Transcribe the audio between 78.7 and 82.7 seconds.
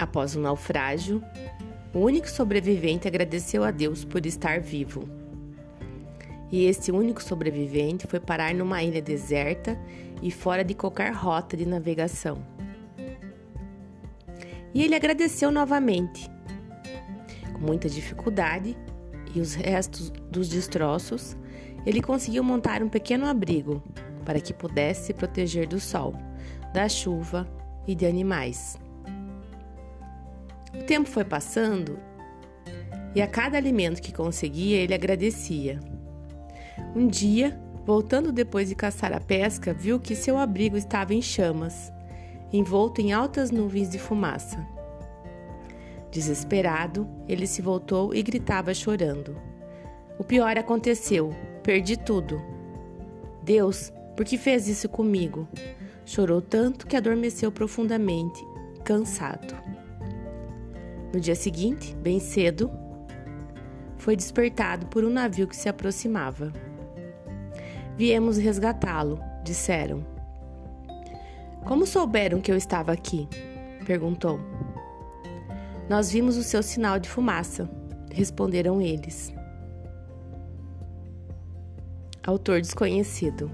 eles. Autor